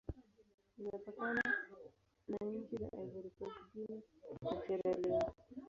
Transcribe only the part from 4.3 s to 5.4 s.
na Sierra Leone.